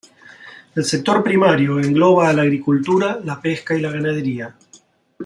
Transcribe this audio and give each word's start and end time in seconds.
El 0.73 0.83
sector 0.83 1.21
primario 1.23 1.79
engloba 1.79 2.27
a 2.27 2.33
la 2.33 2.41
agricultura, 2.41 3.19
la 3.23 3.39
pesca 3.39 3.75
y 3.77 3.81
la 3.81 3.91
ganadería. 3.91 4.55